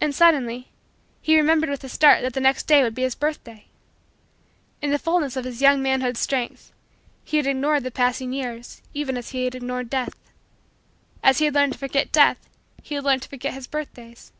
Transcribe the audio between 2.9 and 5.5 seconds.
be his birthday. In the fullness of